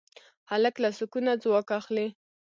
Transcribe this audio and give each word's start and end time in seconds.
هلک 0.49 0.75
له 0.83 0.89
سکون 0.97 1.23
نه 1.27 1.33
ځواک 1.43 1.67
اخلي. 1.79 2.07